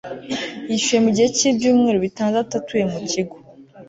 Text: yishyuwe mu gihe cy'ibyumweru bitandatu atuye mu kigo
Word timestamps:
yishyuwe 0.69 0.99
mu 1.05 1.09
gihe 1.15 1.27
cy'ibyumweru 1.37 1.97
bitandatu 2.05 2.51
atuye 2.59 2.83
mu 2.91 2.99
kigo 3.09 3.35